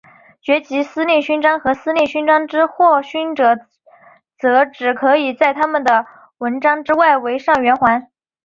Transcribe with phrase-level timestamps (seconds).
[0.41, 3.55] 爵级司令勋章和司令勋章之获勋者
[4.39, 6.07] 则只可以在他们的
[6.39, 8.07] 纹章之外围上圆环。